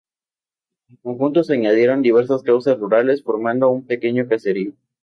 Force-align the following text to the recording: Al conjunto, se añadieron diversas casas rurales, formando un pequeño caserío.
Al 0.89 0.97
conjunto, 1.03 1.43
se 1.43 1.53
añadieron 1.53 2.01
diversas 2.01 2.41
casas 2.41 2.79
rurales, 2.79 3.21
formando 3.21 3.69
un 3.69 3.85
pequeño 3.85 4.27
caserío. 4.27 4.73